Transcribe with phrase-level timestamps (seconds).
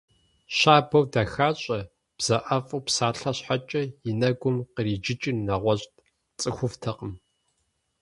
[0.57, 1.79] Щабэу дахащӏэ,
[2.17, 5.95] бзэӏэфӏу псалъэ щхьэкӏэ и нэгум къриджыкӏыр нэгъуэщӏт–
[6.39, 7.13] цӏыхуфӏтэкъым.